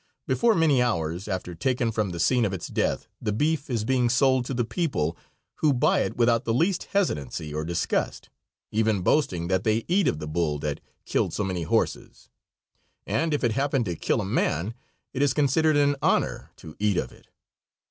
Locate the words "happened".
13.51-13.85